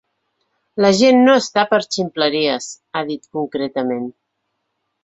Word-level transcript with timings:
La 0.85 0.89
gent 0.99 1.21
no 1.27 1.35
està 1.41 1.65
per 1.75 1.81
ximpleries, 1.89 2.71
ha 3.03 3.07
dit 3.13 3.31
concretament. 3.41 4.15